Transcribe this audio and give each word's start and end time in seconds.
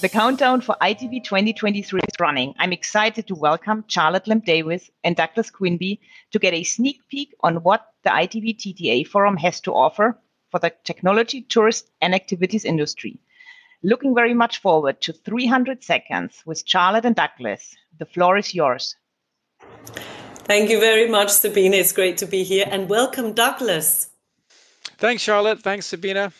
The 0.00 0.08
countdown 0.08 0.62
for 0.62 0.76
ITB 0.80 1.24
2023 1.24 2.00
is 2.00 2.14
running. 2.18 2.54
I'm 2.58 2.72
excited 2.72 3.26
to 3.26 3.34
welcome 3.34 3.84
Charlotte 3.86 4.26
Lamb 4.26 4.40
Davis 4.40 4.90
and 5.04 5.14
Douglas 5.14 5.50
Quinby 5.50 6.00
to 6.30 6.38
get 6.38 6.54
a 6.54 6.62
sneak 6.62 7.06
peek 7.08 7.34
on 7.40 7.56
what 7.56 7.86
the 8.02 8.08
ITB 8.08 8.56
TTA 8.56 9.06
Forum 9.06 9.36
has 9.36 9.60
to 9.60 9.74
offer 9.74 10.18
for 10.50 10.58
the 10.58 10.72
technology, 10.84 11.42
tourist, 11.42 11.90
and 12.00 12.14
activities 12.14 12.64
industry. 12.64 13.20
Looking 13.82 14.14
very 14.14 14.32
much 14.32 14.62
forward 14.62 15.02
to 15.02 15.12
300 15.12 15.84
seconds 15.84 16.42
with 16.46 16.66
Charlotte 16.66 17.04
and 17.04 17.14
Douglas. 17.14 17.76
The 17.98 18.06
floor 18.06 18.38
is 18.38 18.54
yours. 18.54 18.96
Thank 20.44 20.70
you 20.70 20.80
very 20.80 21.10
much, 21.10 21.28
Sabina. 21.28 21.76
It's 21.76 21.92
great 21.92 22.16
to 22.18 22.26
be 22.26 22.42
here. 22.42 22.64
And 22.70 22.88
welcome, 22.88 23.34
Douglas. 23.34 24.08
Thanks, 24.96 25.22
Charlotte. 25.22 25.60
Thanks, 25.60 25.84
Sabina. 25.84 26.32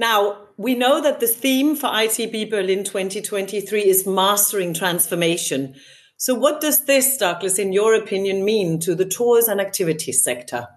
Now, 0.00 0.38
we 0.56 0.74
know 0.74 1.02
that 1.02 1.20
the 1.20 1.26
theme 1.26 1.76
for 1.76 1.88
ITB 1.88 2.48
Berlin 2.48 2.84
2023 2.84 3.84
is 3.84 4.06
mastering 4.06 4.72
transformation. 4.72 5.74
So, 6.16 6.34
what 6.34 6.62
does 6.62 6.86
this, 6.86 7.18
Douglas, 7.18 7.58
in 7.58 7.74
your 7.74 7.94
opinion, 7.94 8.42
mean 8.42 8.80
to 8.80 8.94
the 8.94 9.04
tours 9.04 9.46
and 9.46 9.60
activities 9.60 10.24
sector? 10.24 10.68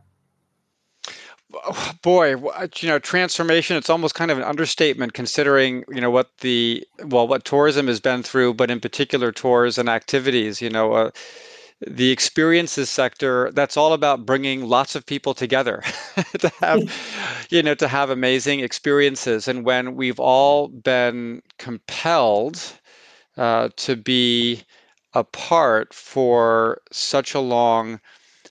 boy 2.02 2.36
you 2.78 2.90
know 2.90 2.98
transformation 2.98 3.78
it's 3.78 3.90
almost 3.90 4.16
kind 4.16 4.31
of 4.31 4.40
an 4.40 4.44
understatement 4.44 5.14
considering 5.14 5.84
you 5.88 6.02
know 6.02 6.09
what 6.09 6.36
the 6.40 6.84
well 7.05 7.28
what 7.28 7.45
tourism 7.45 7.86
has 7.86 8.00
been 8.00 8.23
through 8.23 8.55
but 8.55 8.72
in 8.72 8.80
particular 8.80 9.31
tours 9.31 9.78
and 9.78 9.88
activities 9.88 10.64
you 10.64 10.69
know 10.69 10.94
uh, 10.94 11.12
the 11.88 12.12
experiences 12.12 12.89
sector 12.89 13.52
that's 13.53 13.78
all 13.78 13.94
about 13.94 14.26
bringing 14.26 14.66
lots 14.67 14.95
of 14.95 15.06
people 15.06 15.34
together 15.34 15.84
to 16.40 16.52
have 16.59 17.48
you 17.50 17.64
know 17.64 17.75
to 17.75 17.88
have 17.88 18.09
amazing 18.09 18.59
experiences. 18.59 19.48
And 19.48 19.66
when 19.66 19.95
we've 19.95 20.20
all 20.20 20.67
been 20.67 21.42
compelled 21.58 22.62
uh, 23.38 23.70
to 23.78 23.95
be 23.95 24.64
apart 25.14 25.94
for 25.94 26.81
such 26.92 27.34
a 27.34 27.40
long 27.40 28.00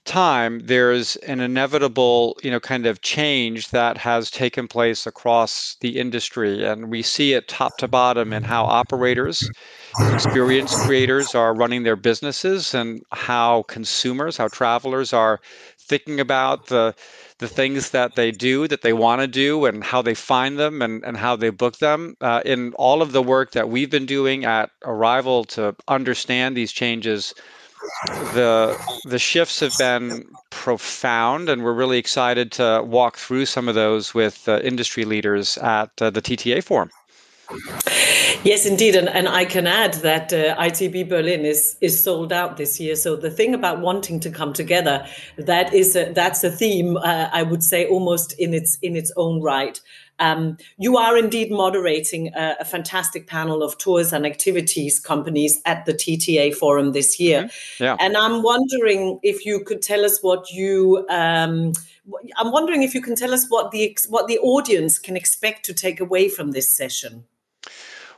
time 0.05 0.61
there's 0.65 1.15
an 1.17 1.39
inevitable 1.41 2.37
you 2.43 2.51
know 2.51 2.59
kind 2.59 2.87
of 2.87 3.03
change 3.03 3.69
that 3.69 3.97
has 3.97 4.31
taken 4.31 4.67
place 4.67 5.07
across 5.07 5.77
the 5.81 5.99
industry. 5.99 6.65
And 6.65 6.91
we 6.91 7.03
see 7.03 7.35
it 7.35 7.49
top 7.49 7.79
to 7.79 7.89
bottom 7.89 8.33
in 8.33 8.43
how 8.45 8.65
operators 8.65 9.49
experience 10.01 10.75
creators 10.85 11.35
are 11.35 11.55
running 11.55 11.83
their 11.83 11.97
businesses 11.97 12.75
and 12.75 13.03
how 13.13 13.63
consumers, 13.65 14.37
how 14.37 14.49
travelers 14.49 15.13
are 15.13 15.41
thinking 15.79 16.21
about 16.21 16.67
the 16.67 16.95
the 17.39 17.49
things 17.49 17.91
that 17.91 18.15
they 18.15 18.31
do, 18.31 18.69
that 18.69 18.83
they 18.83 18.93
want 18.93 19.21
to 19.21 19.27
do, 19.27 19.65
and 19.65 19.83
how 19.83 20.01
they 20.01 20.15
find 20.15 20.59
them 20.59 20.81
and, 20.81 21.05
and 21.05 21.17
how 21.17 21.35
they 21.35 21.51
book 21.51 21.79
them. 21.79 22.17
Uh, 22.21 22.41
in 22.45 22.73
all 22.75 23.03
of 23.03 23.11
the 23.11 23.23
work 23.23 23.51
that 23.51 23.69
we've 23.69 23.91
been 23.91 24.07
doing 24.07 24.45
at 24.45 24.71
Arival 24.85 25.45
to 25.49 25.75
understand 25.89 26.57
these 26.57 26.71
changes, 26.71 27.35
the 28.33 28.79
the 29.05 29.19
shifts 29.19 29.59
have 29.61 29.77
been 29.77 30.25
profound, 30.51 31.49
and 31.49 31.65
we're 31.65 31.73
really 31.73 31.99
excited 31.99 32.53
to 32.53 32.83
walk 32.87 33.17
through 33.17 33.47
some 33.47 33.69
of 33.69 33.75
those 33.75 34.15
with 34.15 34.49
uh, 34.49 34.61
industry 34.61 35.05
leaders 35.05 35.59
at 35.59 35.91
uh, 36.01 36.11
the 36.11 36.23
TTA 36.23 36.63
Forum. 36.63 36.91
Yes, 38.45 38.67
indeed, 38.67 38.97
and, 38.97 39.09
and 39.09 39.29
I 39.29 39.45
can 39.45 39.69
add 39.69 39.95
that 39.95 40.33
uh, 40.33 40.57
ITB 40.57 41.09
Berlin 41.09 41.45
is 41.45 41.77
is 41.81 42.03
sold 42.03 42.33
out 42.33 42.57
this 42.57 42.81
year. 42.81 42.97
So 42.97 43.15
the 43.15 43.31
thing 43.31 43.55
about 43.55 43.81
wanting 43.81 44.19
to 44.21 44.31
come 44.31 44.53
together, 44.53 45.07
that 45.37 45.73
is 45.73 45.95
a, 45.95 46.13
that's 46.13 46.43
a 46.43 46.51
theme. 46.51 46.97
Uh, 46.97 47.29
I 47.33 47.45
would 47.45 47.63
say 47.63 47.87
almost 47.87 48.33
in 48.41 48.53
its 48.53 48.79
in 48.83 48.97
its 48.97 49.13
own 49.17 49.41
right. 49.43 49.81
Um, 50.19 50.57
you 50.79 50.97
are 50.99 51.17
indeed 51.17 51.51
moderating 51.51 52.33
a, 52.35 52.57
a, 52.61 52.65
fantastic 52.65 53.27
panel 53.27 53.63
of 53.63 53.77
tours 53.79 54.13
and 54.13 54.25
activities 54.25 55.01
companies 55.01 55.61
at 55.65 55.85
the 55.85 55.95
TTA 55.95 56.55
Forum 56.55 56.93
this 56.93 57.19
year, 57.19 57.45
mm-hmm. 57.45 57.85
yeah. 57.85 57.97
and 57.99 58.17
I'm 58.17 58.43
wondering 58.43 59.19
if 59.23 59.45
you 59.47 59.65
could 59.65 59.83
tell 59.83 60.05
us 60.05 60.21
what 60.21 60.51
you. 60.51 61.07
Um, 61.09 61.73
I'm 62.37 62.51
wondering 62.51 62.83
if 62.83 62.95
you 62.95 63.01
can 63.01 63.15
tell 63.15 63.33
us 63.33 63.47
what 63.49 63.71
the 63.71 63.97
what 64.09 64.27
the 64.27 64.39
audience 64.39 64.99
can 64.99 65.17
expect 65.17 65.65
to 65.67 65.75
take 65.75 66.01
away 66.01 66.29
from 66.29 66.51
this 66.51 66.75
session. 66.75 67.25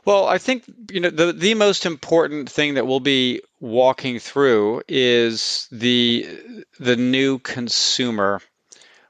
Well, 0.05 0.27
I 0.27 0.37
think 0.37 0.63
you 0.91 0.99
know 0.99 1.09
the 1.09 1.33
the 1.33 1.53
most 1.55 1.85
important 1.85 2.49
thing 2.49 2.75
that 2.75 2.85
we'll 2.87 2.99
be 2.99 3.41
walking 3.59 4.19
through 4.19 4.83
is 4.87 5.67
the 5.71 6.27
the 6.79 6.95
new 6.95 7.39
consumer 7.39 8.41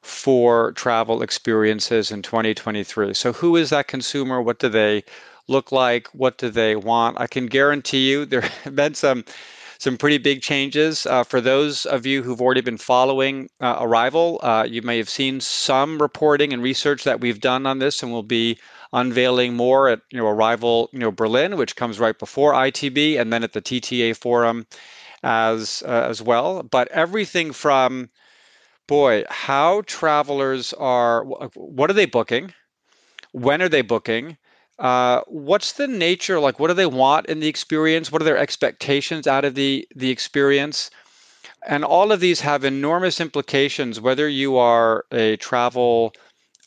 for 0.02 0.72
travel 0.74 1.22
experiences 1.24 2.12
in 2.12 2.22
2023. 2.24 3.14
So 3.16 3.34
who 3.34 3.56
is 3.58 3.70
that 3.72 3.88
consumer? 3.88 4.42
What 4.42 4.60
do 4.60 4.70
they 4.70 5.04
look 5.48 5.72
like? 5.72 6.08
What 6.14 6.38
do 6.38 6.50
they 6.50 6.76
want? 6.76 7.20
I 7.20 7.28
can 7.28 7.48
guarantee 7.48 8.10
you 8.12 8.26
there 8.26 8.42
have 8.66 8.76
been 8.76 8.96
some 8.96 9.26
some 9.80 9.98
pretty 9.98 10.18
big 10.18 10.42
changes. 10.42 11.06
Uh, 11.06 11.24
for 11.24 11.42
those 11.42 11.86
of 11.86 12.06
you 12.06 12.24
who've 12.24 12.42
already 12.42 12.62
been 12.62 12.78
following 12.78 13.50
uh, 13.60 13.82
Arival, 13.82 14.40
uh, 14.42 14.66
you 14.68 14.82
may 14.82 14.98
have 14.98 15.10
seen 15.10 15.40
some 15.40 16.02
reporting 16.02 16.54
and 16.54 16.62
research 16.62 17.04
that 17.04 17.22
we've 17.22 17.40
done 17.40 17.66
on 17.66 17.80
this, 17.80 18.02
and 18.02 18.12
we'll 18.12 18.24
be 18.24 18.58
unveiling 18.94 19.56
more 19.56 19.90
at 19.90 20.02
you 20.12 20.18
know 20.18 20.26
Arival 20.26 20.88
you 20.92 21.00
know 21.00 21.12
Berlin, 21.12 21.58
which 21.58 21.76
comes 21.76 22.00
right 22.00 22.18
before 22.18 22.54
ITB, 22.54 23.20
and 23.20 23.32
then 23.32 23.44
at 23.44 23.54
the 23.54 23.62
TTA 23.62 24.16
Forum 24.18 24.66
as 25.24 25.84
uh, 25.86 26.08
as 26.10 26.22
well. 26.22 26.64
But 26.64 26.88
everything 26.90 27.52
from 27.52 28.10
boy, 28.88 29.24
how 29.30 29.82
travelers 29.86 30.74
are, 30.74 31.24
what 31.24 31.90
are 31.90 31.94
they 31.94 32.06
booking? 32.06 32.54
When 33.32 33.62
are 33.62 33.70
they 33.70 33.82
booking? 33.82 34.38
Uh, 34.78 35.22
what's 35.28 35.74
the 35.74 35.88
nature 35.88 36.40
like? 36.40 36.60
What 36.60 36.68
do 36.68 36.74
they 36.74 36.86
want 36.86 37.28
in 37.28 37.40
the 37.40 37.48
experience? 37.48 38.12
What 38.12 38.22
are 38.22 38.26
their 38.26 38.38
expectations 38.38 39.26
out 39.28 39.46
of 39.46 39.56
the 39.56 39.88
the 39.96 40.10
experience? 40.10 40.90
And 41.68 41.84
all 41.84 42.12
of 42.12 42.20
these 42.20 42.42
have 42.42 42.64
enormous 42.64 43.20
implications. 43.22 44.00
Whether 44.02 44.28
you 44.28 44.58
are 44.58 45.06
a 45.12 45.38
travel 45.38 46.14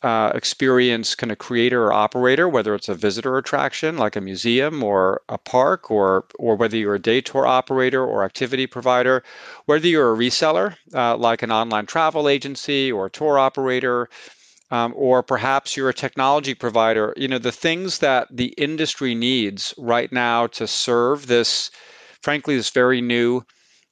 uh, 0.01 0.31
experience 0.33 1.15
kind 1.15 1.31
of 1.31 1.37
creator 1.37 1.85
or 1.85 1.93
operator, 1.93 2.47
whether 2.47 2.73
it's 2.73 2.89
a 2.89 2.95
visitor 2.95 3.37
attraction 3.37 3.97
like 3.97 4.15
a 4.15 4.21
museum 4.21 4.83
or 4.83 5.21
a 5.29 5.37
park, 5.37 5.91
or 5.91 6.25
or 6.39 6.55
whether 6.55 6.77
you're 6.77 6.95
a 6.95 6.99
day 7.01 7.21
tour 7.21 7.45
operator 7.45 8.03
or 8.03 8.23
activity 8.23 8.65
provider, 8.65 9.23
whether 9.65 9.87
you're 9.87 10.13
a 10.13 10.17
reseller 10.17 10.75
uh, 10.95 11.15
like 11.17 11.43
an 11.43 11.51
online 11.51 11.85
travel 11.85 12.27
agency 12.29 12.91
or 12.91 13.07
a 13.07 13.09
tour 13.11 13.37
operator, 13.37 14.09
um, 14.71 14.93
or 14.95 15.23
perhaps 15.23 15.75
you're 15.75 15.89
a 15.89 15.93
technology 15.93 16.53
provider. 16.53 17.13
You 17.17 17.27
know 17.27 17.39
the 17.39 17.51
things 17.51 17.99
that 17.99 18.27
the 18.29 18.53
industry 18.57 19.15
needs 19.15 19.73
right 19.77 20.11
now 20.11 20.47
to 20.47 20.67
serve 20.67 21.27
this, 21.27 21.71
frankly, 22.21 22.55
this 22.55 22.69
very 22.69 23.01
new. 23.01 23.43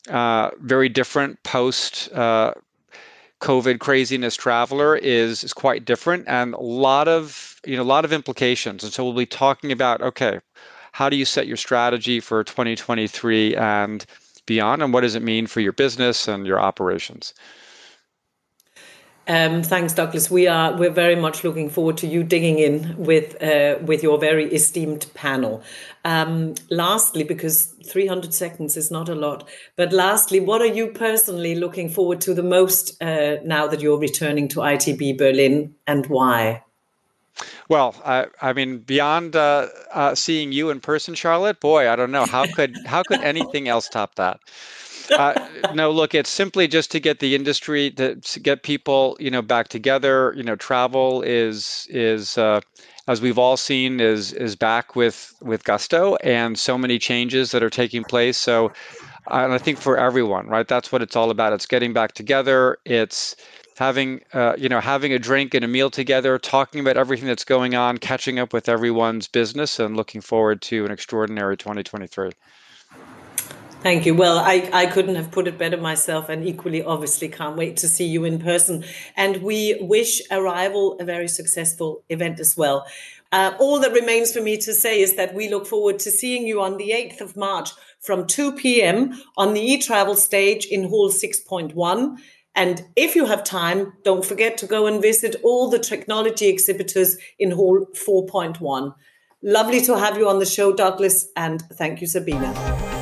Uh, 0.10 0.52
very 0.62 0.88
different 0.88 1.42
post 1.44 2.10
uh, 2.14 2.54
COVID 3.42 3.80
craziness 3.80 4.36
traveler 4.36 4.96
is 4.96 5.44
is 5.44 5.54
quite 5.54 5.86
different 5.86 6.24
and 6.28 6.54
a 6.54 6.62
lot 6.62 7.08
of 7.08 7.60
you 7.66 7.76
know 7.76 7.84
a 7.84 7.92
lot 7.96 8.06
of 8.06 8.14
implications. 8.14 8.84
And 8.84 8.92
so 8.92 9.04
we'll 9.04 9.14
be 9.14 9.26
talking 9.26 9.72
about 9.72 10.02
okay, 10.02 10.40
how 10.94 11.10
do 11.10 11.16
you 11.16 11.26
set 11.26 11.48
your 11.48 11.58
strategy 11.58 12.20
for 12.20 12.44
2023 12.44 13.56
and 13.56 14.06
beyond, 14.46 14.82
and 14.82 14.94
what 14.94 15.02
does 15.02 15.16
it 15.16 15.22
mean 15.22 15.46
for 15.46 15.60
your 15.60 15.74
business 15.74 16.28
and 16.28 16.48
your 16.48 16.60
operations? 16.60 17.34
Um, 19.28 19.62
thanks, 19.62 19.94
Douglas. 19.94 20.32
We 20.32 20.48
are 20.48 20.76
we're 20.78 20.90
very 20.90 21.16
much 21.16 21.44
looking 21.44 21.70
forward 21.70 21.98
to 21.98 22.08
you 22.08 22.24
digging 22.24 22.60
in 22.60 22.96
with 22.98 23.42
uh, 23.44 23.78
with 23.82 24.02
your 24.02 24.18
very 24.18 24.46
esteemed 24.54 25.06
panel. 25.14 25.62
Um, 26.06 26.56
lastly, 26.70 27.26
because 27.26 27.66
300 27.86 28.34
seconds 28.34 28.78
is 28.78 28.90
not 28.90 29.10
a 29.10 29.16
lot, 29.16 29.48
but 29.76 29.92
lastly, 29.92 30.40
what 30.40 30.62
are 30.62 30.74
you 30.74 30.88
personally 30.88 31.56
looking 31.56 31.90
forward 31.90 32.22
to 32.22 32.34
the 32.34 32.44
most 32.44 33.02
uh, 33.04 33.38
now 33.44 33.68
that 33.68 33.82
you're 33.82 34.00
returning 34.00 34.48
to 34.50 34.60
ITB 34.60 35.18
Berlin, 35.18 35.76
and 35.86 36.06
why? 36.06 36.64
Well, 37.68 37.96
I, 38.06 38.28
I 38.42 38.54
mean, 38.54 38.80
beyond 38.80 39.36
uh, 39.36 39.68
uh, 39.92 40.16
seeing 40.16 40.54
you 40.54 40.70
in 40.70 40.80
person, 40.80 41.16
Charlotte, 41.16 41.60
boy, 41.60 41.90
I 41.90 41.98
don't 41.98 42.12
know 42.12 42.26
how 42.26 42.46
could 42.48 42.78
how 42.86 43.04
could 43.04 43.20
anything 43.20 43.68
else 43.68 43.90
top 43.90 44.16
that 44.16 44.40
uh, 45.12 45.48
no, 45.74 45.92
look, 45.92 46.14
it's 46.16 46.30
simply 46.30 46.68
just 46.68 46.92
to 46.92 47.00
get 47.00 47.20
the 47.20 47.36
industry 47.36 47.92
to, 47.92 48.16
to, 48.16 48.40
get 48.40 48.64
people, 48.64 49.18
you 49.20 49.32
know, 49.32 49.42
back 49.42 49.68
together. 49.68 50.34
You 50.36 50.44
know, 50.44 50.56
travel 50.56 51.22
is 51.22 51.88
is 51.90 52.38
uh, 52.38 52.62
as 53.08 53.22
we've 53.22 53.38
all 53.38 53.58
seen 53.58 54.00
is 54.00 54.34
is 54.34 54.56
back 54.56 54.96
with 54.96 55.34
with 55.42 55.64
gusto, 55.64 56.16
and 56.18 56.58
so 56.58 56.78
many 56.78 57.00
changes 57.00 57.52
that 57.52 57.64
are 57.64 57.70
taking 57.70 58.04
place. 58.04 58.38
So, 58.38 58.72
and 59.32 59.54
I 59.54 59.58
think 59.58 59.78
for 59.78 59.98
everyone, 59.98 60.48
right, 60.48 60.68
that's 60.68 60.92
what 60.92 61.02
it's 61.02 61.16
all 61.16 61.30
about. 61.30 61.54
It's 61.54 61.66
getting 61.66 61.94
back 61.94 62.14
together. 62.14 62.78
It's 62.86 63.36
having 63.78 64.22
uh, 64.34 64.56
you 64.58 64.70
know 64.70 64.80
having 64.80 65.14
a 65.14 65.20
drink 65.20 65.54
and 65.54 65.64
a 65.64 65.68
meal 65.68 65.90
together 65.90 66.38
talking 66.40 66.82
about 66.82 66.98
everything 66.98 67.28
that's 67.28 67.46
going 67.46 67.76
on 67.76 67.98
catching 67.98 68.40
up 68.40 68.54
with 68.54 68.68
everyone's 68.68 69.28
business 69.28 69.80
and 69.80 69.96
looking 69.96 70.22
forward 70.22 70.62
to 70.64 70.86
an 70.86 70.92
extraordinary 70.92 71.56
2023 71.56 72.32
Thank 73.82 74.06
you. 74.06 74.16
Well, 74.16 74.40
I, 74.40 74.70
I 74.74 74.86
couldn't 74.88 75.16
have 75.16 75.32
put 75.32 75.48
it 75.48 75.58
better 75.58 75.78
myself, 75.78 76.30
and 76.30 76.46
equally, 76.46 76.84
obviously, 76.84 77.30
can't 77.30 77.56
wait 77.56 77.78
to 77.78 77.88
see 77.88 78.06
you 78.06 78.26
in 78.26 78.40
person. 78.40 78.84
And 79.16 79.44
we 79.44 79.78
wish 79.80 80.22
Arival 80.30 81.00
a 81.00 81.06
very 81.06 81.28
successful 81.28 82.04
event 82.10 82.40
as 82.40 82.58
well. 82.58 82.86
Uh, 83.32 83.54
all 83.60 83.80
that 83.80 83.92
remains 83.92 84.34
for 84.34 84.42
me 84.42 84.58
to 84.58 84.74
say 84.74 85.00
is 85.00 85.16
that 85.16 85.34
we 85.34 85.50
look 85.50 85.68
forward 85.68 86.00
to 86.00 86.12
seeing 86.12 86.48
you 86.48 86.62
on 86.62 86.78
the 86.78 86.92
8th 86.92 87.22
of 87.22 87.38
March 87.38 87.70
from 88.00 88.26
2 88.26 88.54
p.m. 88.54 89.22
on 89.36 89.54
the 89.54 89.62
e-travel 89.62 90.16
stage 90.16 90.66
in 90.66 90.90
Hall 90.90 91.10
6.1. 91.10 92.18
And 92.56 92.84
if 92.96 93.16
you 93.16 93.26
have 93.26 93.44
time, 93.44 93.94
don't 94.04 94.26
forget 94.26 94.58
to 94.60 94.66
go 94.66 94.88
and 94.88 95.02
visit 95.02 95.36
all 95.44 95.70
the 95.70 95.80
technology 95.80 96.48
exhibitors 96.48 97.18
in 97.38 97.52
Hall 97.52 97.86
4.1. 97.94 98.96
Lovely 99.44 99.82
to 99.82 99.98
have 99.98 100.18
you 100.18 100.28
on 100.28 100.40
the 100.40 100.46
show, 100.46 100.74
Douglas, 100.74 101.28
and 101.36 101.62
thank 101.74 102.02
you, 102.02 102.08
Sabina. 102.08 102.97